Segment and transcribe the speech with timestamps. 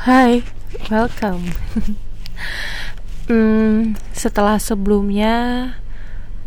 [0.00, 0.40] Hai,
[0.88, 1.52] welcome.
[3.28, 5.36] hmm, setelah sebelumnya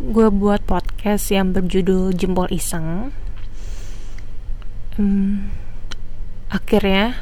[0.02, 3.14] gue buat podcast yang berjudul Jempol Iseng,
[4.98, 5.54] hmm,
[6.50, 7.14] akhirnya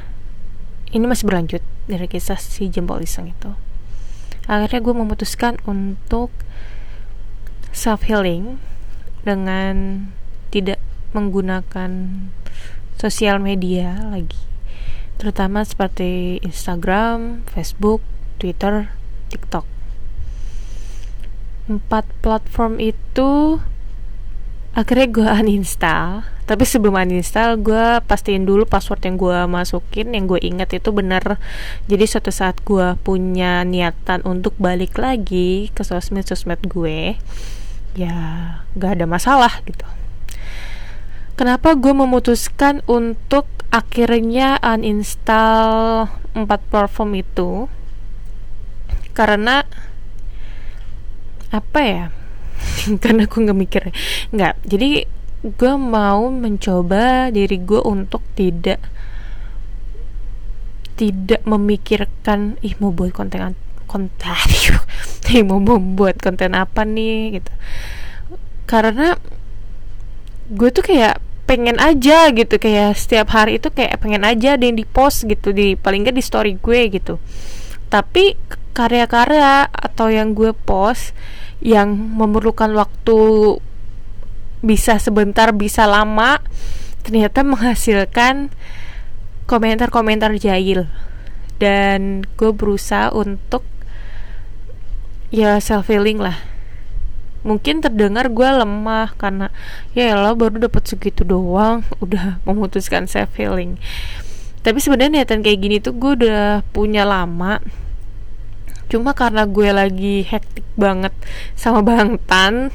[0.96, 1.60] ini masih berlanjut
[1.92, 3.52] dari kisah si Jempol Iseng itu.
[4.48, 6.32] Akhirnya gue memutuskan untuk
[7.76, 8.56] self healing
[9.28, 10.08] dengan
[10.48, 10.80] tidak
[11.12, 11.92] menggunakan
[12.96, 14.51] sosial media lagi
[15.22, 18.02] terutama seperti Instagram, Facebook,
[18.42, 18.90] Twitter,
[19.30, 19.70] TikTok.
[21.70, 23.62] Empat platform itu
[24.74, 26.26] akhirnya gue uninstall.
[26.50, 31.38] Tapi sebelum uninstall, gue pastiin dulu password yang gue masukin, yang gue ingat itu bener.
[31.86, 37.14] Jadi suatu saat gue punya niatan untuk balik lagi ke sosmed-sosmed gue,
[37.94, 38.18] ya
[38.74, 39.86] gak ada masalah gitu.
[41.40, 47.72] Kenapa gue memutuskan untuk akhirnya uninstall empat platform itu?
[49.16, 49.64] Karena
[51.52, 52.06] apa ya?
[53.04, 53.84] Karena aku nggak mikir.
[54.32, 55.08] Nggak jadi
[55.42, 58.78] gue mau mencoba diri gue untuk tidak
[60.94, 63.58] tidak memikirkan ih mau buat konten
[63.90, 64.38] konten
[65.34, 67.42] ih mau membuat konten apa nih?
[67.42, 67.52] Gitu.
[68.70, 69.18] Karena
[70.52, 74.80] gue tuh kayak pengen aja gitu kayak setiap hari itu kayak pengen aja ada yang
[74.80, 77.20] di post gitu di paling nggak di story gue gitu.
[77.92, 78.40] Tapi
[78.72, 81.12] karya-karya atau yang gue post
[81.60, 83.20] yang memerlukan waktu
[84.64, 86.40] bisa sebentar bisa lama
[87.04, 88.48] ternyata menghasilkan
[89.44, 90.88] komentar-komentar jahil.
[91.60, 93.68] Dan gue berusaha untuk
[95.36, 96.51] ya self healing lah
[97.42, 99.50] mungkin terdengar gue lemah karena
[99.98, 101.86] ya lo baru dapat segitu doang.
[102.04, 103.82] Udah memutuskan self healing
[104.62, 107.58] tapi sebenarnya niatan kayak gini tuh gue udah punya lama.
[108.94, 111.14] Cuma karena gue lagi hektik banget
[111.58, 112.70] sama Bangtan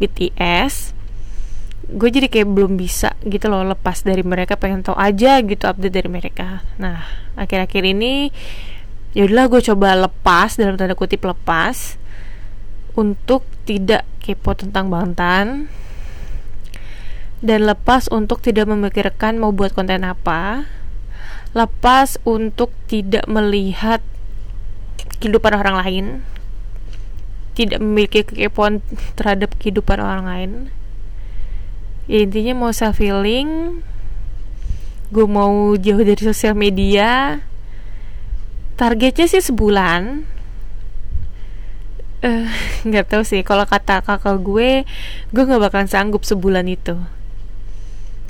[0.00, 0.96] BTS
[1.92, 5.92] gue jadi kayak belum bisa gitu loh lepas dari mereka pengen tau aja gitu update
[5.92, 6.64] dari mereka.
[6.80, 7.04] Nah
[7.36, 8.32] akhir-akhir ini
[9.12, 12.00] yaudahlah gue coba lepas dalam tanda kutip lepas
[12.98, 15.72] untuk tidak kepo tentang Bangtan
[17.42, 20.70] dan lepas untuk tidak memikirkan mau buat konten apa
[21.52, 24.00] lepas untuk tidak melihat
[25.18, 26.06] kehidupan orang lain
[27.52, 28.80] tidak memiliki kekepoan
[29.12, 30.50] terhadap kehidupan orang lain.
[32.08, 33.80] Ya intinya mau self healing
[35.12, 37.44] gue mau jauh dari sosial media
[38.80, 40.24] targetnya sih sebulan
[42.86, 43.42] nggak uh, tahu sih.
[43.42, 44.86] Kalau kata kakak gue
[45.34, 46.94] gue nggak bakalan sanggup sebulan itu.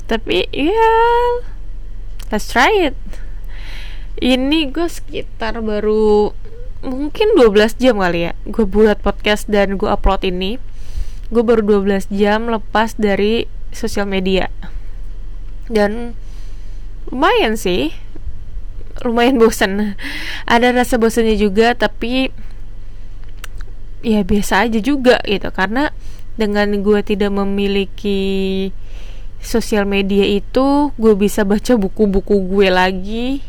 [0.09, 1.25] Tapi ya yeah,
[2.33, 2.97] let's try it.
[4.17, 6.33] Ini gue sekitar baru
[6.81, 8.31] mungkin 12 jam kali ya.
[8.49, 10.57] Gue buat podcast dan gue upload ini.
[11.29, 14.49] Gue baru 12 jam lepas dari sosial media.
[15.69, 16.17] Dan
[17.13, 17.93] lumayan sih.
[19.01, 19.97] Lumayan bosan
[20.45, 22.29] ada rasa bosannya juga tapi
[24.03, 25.49] ya biasa aja juga gitu.
[25.49, 25.89] Karena
[26.35, 28.69] dengan gue tidak memiliki
[29.39, 33.41] sosial media itu gue bisa baca buku-buku gue lagi.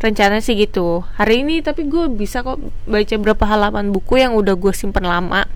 [0.00, 1.06] Rencana sih gitu.
[1.16, 5.46] Hari ini tapi gue bisa kok baca berapa halaman buku yang udah gue simpen lama.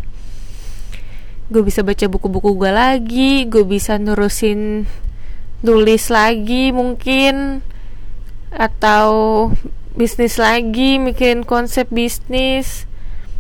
[1.53, 4.89] Gue bisa baca buku-buku gue lagi gue bisa nurusin
[5.65, 7.65] nulis lagi mungkin
[8.53, 9.49] atau
[9.97, 12.85] bisnis lagi mikirin konsep bisnis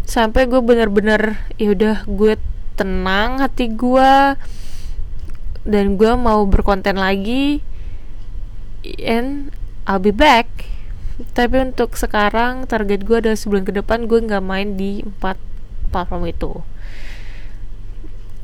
[0.04, 2.36] sampai gue bener-bener ya udah gue
[2.76, 4.36] tenang hati gue
[5.64, 7.64] dan gue mau berkonten lagi
[9.00, 9.50] and
[9.88, 10.48] I'll be back.
[11.14, 15.38] Tapi untuk sekarang target gue adalah sebulan ke depan gue nggak main di empat
[15.88, 16.52] platform itu.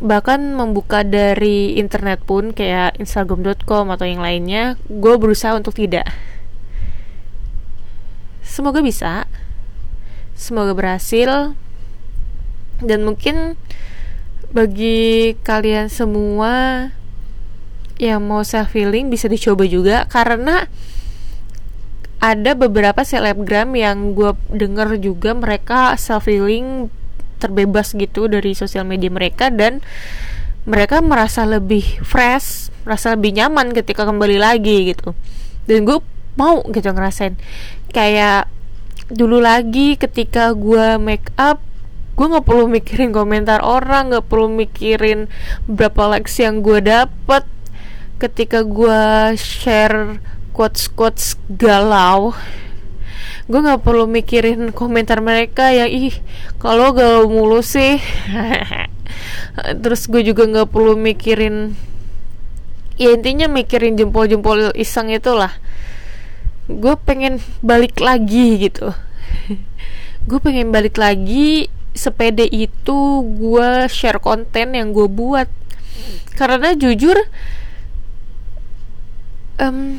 [0.01, 6.09] Bahkan membuka dari internet pun kayak instagram.com atau yang lainnya gue berusaha untuk tidak.
[8.41, 9.29] Semoga bisa
[10.41, 11.53] Semoga berhasil
[12.81, 13.61] dan mungkin
[14.57, 16.89] bagi kalian semua
[18.01, 20.65] yang mau self healing bisa dicoba juga karena
[22.25, 26.89] ada beberapa selebgram yang gue denger juga mereka self healing
[27.37, 29.85] terbebas gitu dari sosial media mereka dan
[30.69, 35.17] mereka merasa lebih fresh, merasa lebih nyaman ketika kembali lagi gitu.
[35.65, 36.01] Dan gue
[36.37, 37.37] mau gitu ngerasain
[37.93, 38.49] kayak
[39.11, 41.59] dulu lagi ketika gue make up
[42.15, 45.27] gue nggak perlu mikirin komentar orang nggak perlu mikirin
[45.67, 47.49] berapa likes yang gue dapet.
[48.21, 50.21] Ketika gue share
[50.53, 52.37] quotes quotes galau
[53.51, 56.15] gue nggak perlu mikirin komentar mereka yang ih
[56.63, 57.99] kalau galau mulu sih.
[59.83, 61.75] Terus gue juga nggak perlu mikirin
[63.01, 65.57] ya intinya mikirin jempol-jempol iseng itulah
[66.79, 68.95] gue pengen balik lagi gitu.
[70.29, 75.51] Gue pengen balik lagi sepede itu gue share konten yang gue buat.
[76.39, 77.19] Karena jujur
[79.59, 79.99] um,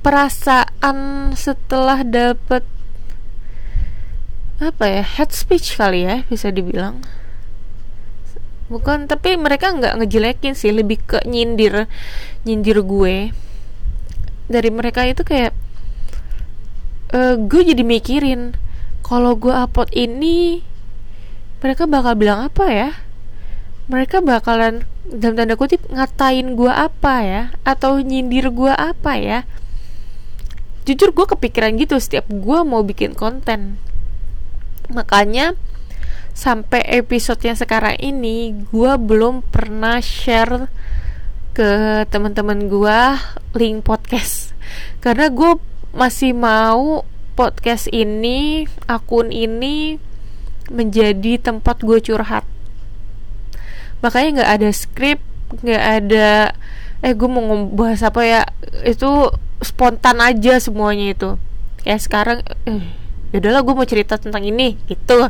[0.00, 2.62] perasaan setelah dapet
[4.60, 7.00] apa ya head speech kali ya bisa dibilang.
[8.70, 11.90] Bukan tapi mereka nggak ngejelekin sih lebih ke nyindir
[12.46, 13.34] nyindir gue
[14.50, 15.54] dari mereka itu kayak
[17.14, 18.58] uh, gue jadi mikirin
[19.06, 20.66] kalau gue upload ini
[21.60, 22.90] mereka bakal bilang apa ya?
[23.90, 27.42] Mereka bakalan dalam tanda kutip ngatain gue apa ya?
[27.68, 29.44] Atau nyindir gue apa ya?
[30.88, 32.00] Jujur gue kepikiran gitu.
[32.00, 33.76] Setiap gue mau bikin konten.
[34.88, 35.52] Makanya
[36.32, 40.72] sampai episode yang sekarang ini gue belum pernah share
[41.50, 42.98] ke teman-teman gue
[43.58, 44.54] link podcast.
[45.02, 45.58] Karena gue
[45.90, 47.02] masih mau
[47.34, 49.98] podcast ini akun ini
[50.70, 52.46] menjadi tempat gue curhat.
[54.00, 55.18] Makanya nggak ada skrip
[55.50, 56.54] nggak ada
[57.02, 58.42] eh gue mau ngebahas apa ya
[58.86, 61.30] itu spontan aja semuanya itu.
[61.82, 62.38] Kayak sekarang
[62.70, 62.86] eh
[63.34, 65.26] ya udahlah gue mau cerita tentang ini gitu.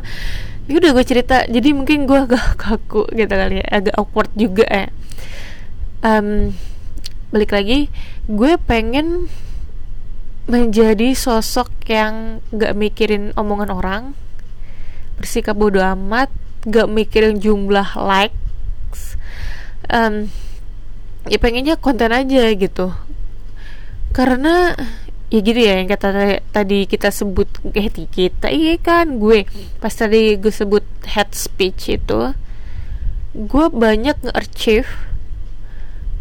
[0.69, 4.69] Ya udah gue cerita jadi mungkin gue agak kaku gitu kali ya agak awkward juga
[4.69, 4.93] ya
[6.01, 6.53] um,
[7.31, 7.87] balik lagi
[8.27, 9.31] gue pengen
[10.49, 14.03] menjadi sosok yang gak mikirin omongan orang
[15.21, 16.33] bersikap bodoh amat
[16.65, 19.17] gak mikirin jumlah likes.
[19.89, 20.29] Um,
[21.29, 22.93] ya pengennya konten aja gitu.
[24.11, 24.73] Karena
[25.31, 27.47] ya gitu ya yang kata tadi kita sebut
[27.77, 29.45] eh kita iya kan gue.
[29.77, 32.33] Pas tadi gue sebut head speech itu
[33.31, 35.10] gue banyak nge-archive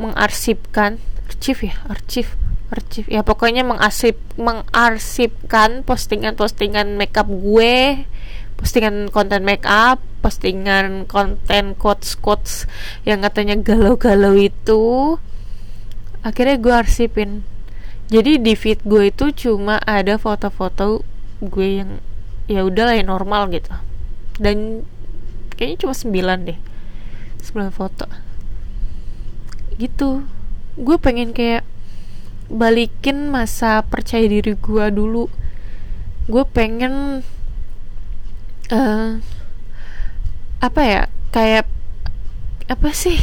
[0.01, 0.97] mengarsipkan
[1.29, 2.33] archive ya archive
[2.73, 3.07] archive.
[3.11, 8.07] Ya pokoknya mengarsip mengarsipkan postingan-postingan makeup gue
[8.57, 12.69] postingan konten makeup postingan konten quotes quotes
[13.09, 15.17] yang katanya galau-galau itu
[16.25, 17.31] akhirnya gue arsipin.
[18.11, 21.07] Jadi di feed gue itu cuma ada foto-foto
[21.41, 22.03] gue yang
[22.51, 23.71] ya udah lah yang normal gitu.
[24.41, 24.83] Dan
[25.61, 26.59] kayaknya cuma 9 deh
[27.45, 28.30] 9 foto
[29.81, 30.29] gitu.
[30.77, 31.65] Gue pengen kayak
[32.53, 35.33] balikin masa percaya diri gue dulu.
[36.29, 37.25] Gue pengen
[38.69, 39.11] uh,
[40.61, 41.65] apa ya kayak
[42.69, 43.17] apa sih?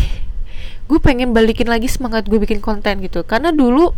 [0.90, 3.22] Gue pengen balikin lagi semangat gue bikin konten gitu.
[3.22, 3.94] Karena dulu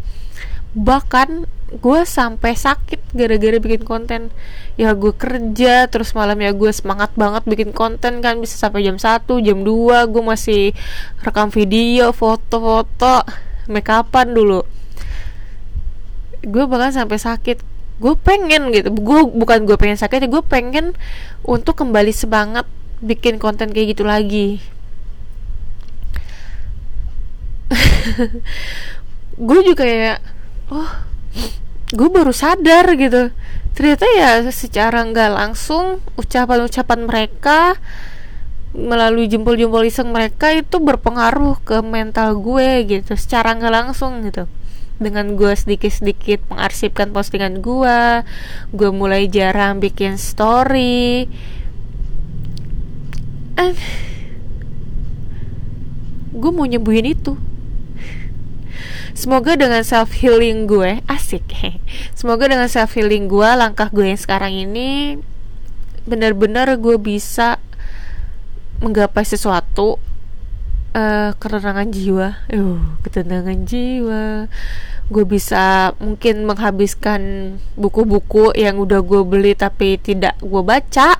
[0.75, 4.21] bahkan gue sampai sakit gara-gara bikin konten.
[4.80, 8.42] Ya gue kerja terus malam ya gue semangat banget bikin konten kan.
[8.42, 10.74] Bisa sampai jam 1 jam 2 gue masih
[11.21, 13.21] rekam video foto-foto
[13.69, 14.66] make upan dulu.
[16.42, 17.62] Gue bahkan sampai sakit.
[18.01, 18.89] Gue pengen gitu.
[18.95, 20.98] Gue bukan gue pengen sakit gue pengen
[21.45, 22.65] untuk kembali semangat
[23.00, 24.63] bikin konten kayak gitu lagi.
[29.39, 30.18] Gue juga ya
[30.74, 31.08] oh
[31.89, 33.33] gue baru sadar gitu.
[33.74, 37.79] Ternyata ya secara nggak langsung ucapan-ucapan mereka
[38.75, 44.45] melalui jempol-jempol iseng mereka itu berpengaruh ke mental gue gitu secara nggak langsung gitu.
[45.00, 48.27] Dengan gue sedikit-sedikit mengarsipkan postingan gue
[48.75, 51.25] gue mulai jarang bikin story.
[53.55, 53.79] And
[56.36, 57.39] gue mau nyembuhin itu
[59.18, 61.46] Semoga dengan self healing gue asik.
[62.18, 65.20] Semoga dengan self healing gue langkah gue yang sekarang ini
[66.10, 67.62] benar-benar gue bisa
[68.80, 70.00] menggapai sesuatu
[70.96, 74.48] uh, ketenangan jiwa, uh, ketenangan jiwa.
[75.10, 77.22] Gue bisa mungkin menghabiskan
[77.74, 81.18] buku-buku yang udah gue beli tapi tidak gue baca,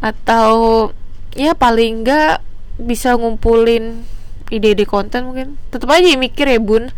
[0.00, 0.90] atau
[1.36, 2.40] ya paling enggak
[2.80, 4.08] bisa ngumpulin
[4.50, 5.60] ide-ide konten mungkin.
[5.70, 6.90] Tetap aja mikir ya bun.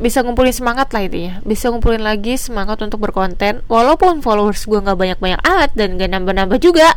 [0.00, 4.80] Bisa ngumpulin semangat lah itu ya bisa ngumpulin lagi semangat untuk berkonten walaupun followers gue
[4.80, 6.96] nggak banyak-banyak alat dan gak nambah-nambah juga.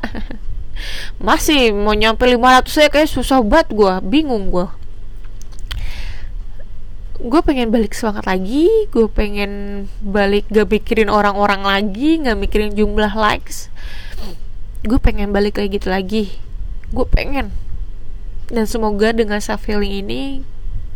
[1.27, 4.67] Masih mau nyampe 500 saya kayak susah banget gue bingung gue
[7.25, 13.11] gue pengen balik semangat lagi gue pengen balik gak mikirin orang-orang lagi gak mikirin jumlah
[13.15, 13.71] likes.
[14.83, 16.37] Gue pengen balik kayak gitu lagi.
[16.91, 17.55] Gue pengen
[18.49, 20.21] dan semoga dengan self healing ini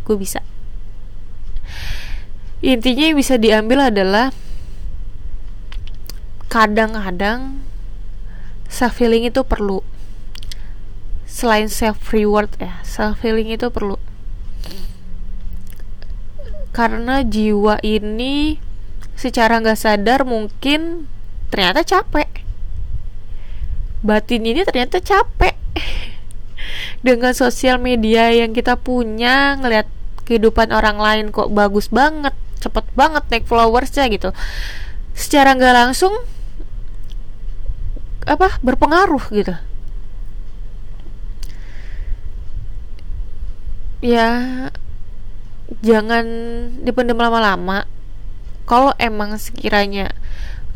[0.06, 0.42] gue bisa.
[2.60, 4.36] Intinya yang bisa diambil adalah
[6.52, 7.64] kadang-kadang
[8.68, 9.80] self healing itu perlu.
[11.24, 13.96] Selain self reward ya self healing itu perlu.
[16.70, 18.60] Karena jiwa ini
[19.18, 21.10] secara nggak sadar mungkin
[21.50, 22.28] ternyata capek.
[24.00, 25.56] Batin ini ternyata capek
[27.00, 29.88] dengan sosial media yang kita punya ngelihat
[30.28, 34.30] kehidupan orang lain kok bagus banget cepet banget naik followersnya gitu.
[35.16, 36.12] Secara nggak langsung
[38.28, 39.54] apa berpengaruh gitu.
[44.04, 44.28] Ya
[45.80, 46.26] jangan
[46.84, 47.88] dipendam lama-lama.
[48.68, 50.14] Kalau emang sekiranya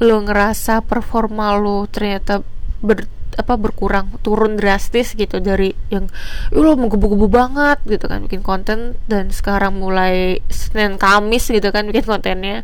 [0.03, 2.43] lo ngerasa performa lo ternyata
[2.83, 6.11] ber apa berkurang turun drastis gitu dari yang
[6.55, 8.99] lo menggebu-gebu banget gitu kan bikin konten.
[9.11, 12.63] Dan sekarang mulai Senin Kamis gitu kan bikin kontennya.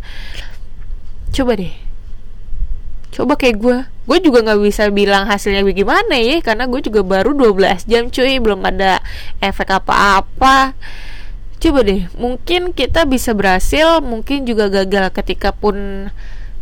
[1.31, 1.75] Coba deh.
[3.11, 3.77] Coba kayak gue
[4.11, 8.39] gue juga nggak bisa bilang hasilnya bagaimana ya karena gue juga baru 12 jam cuy.
[8.39, 9.03] Belum ada
[9.43, 10.75] efek apa-apa.
[11.61, 12.09] Coba deh.
[12.17, 16.09] Mungkin kita bisa berhasil mungkin juga gagal ketika pun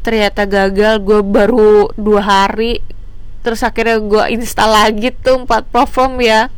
[0.03, 1.05] ternyata gagal.
[1.05, 2.83] Gue baru dua hari
[3.43, 6.51] terus akhirnya gue install lagi tuh empat platform ya.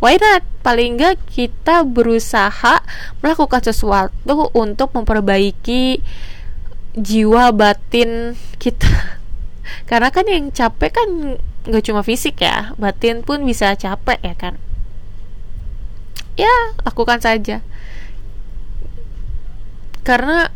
[0.00, 0.42] Why not?
[0.60, 2.84] Paling enggak kita berusaha
[3.24, 6.00] melakukan sesuatu untuk memperbaiki
[6.96, 9.20] jiwa batin kita.
[9.88, 11.08] Karena kan yang capek kan
[11.60, 14.56] nggak cuma fisik ya batin pun bisa capek ya kan.
[16.36, 17.60] Ya lakukan saja.
[20.00, 20.48] Karena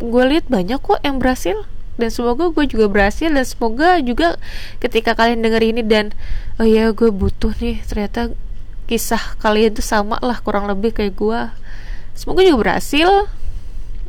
[0.00, 1.68] gue lihat banyak kok yang berhasil
[2.00, 4.40] dan semoga gue juga berhasil dan semoga juga
[4.80, 6.16] ketika kalian denger ini dan
[6.56, 8.32] oh ya gue butuh nih ternyata
[8.90, 11.40] kisah kalian tuh sama lah kurang lebih kayak gue.
[12.18, 13.30] Semoga juga berhasil.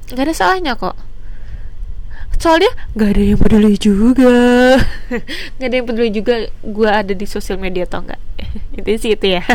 [0.09, 0.97] Nggak ada salahnya kok.
[2.41, 4.33] Soalnya nggak ada yang peduli juga.
[5.61, 8.17] Nggak ada yang peduli juga gue ada di sosial media atau enggak
[8.81, 9.45] itu sih itu ya.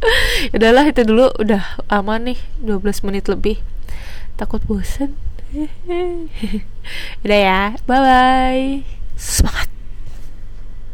[0.54, 1.34] Udahlah itu dulu.
[1.42, 3.58] Udah aman nih 12 menit lebih.
[4.38, 5.18] Takut bosen
[7.24, 8.84] udah ya bye bye
[9.16, 9.75] semangat